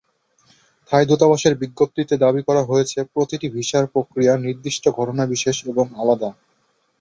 [0.91, 6.29] থাই দূতাবাসের বিজ্ঞপ্তিতে দাবি করা হয়েছে, প্রতিটি ভিসার প্রক্রিয়া নির্দিষ্ট ঘটনাবিশেষ এবং আলাদা।